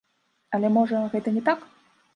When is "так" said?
1.53-1.59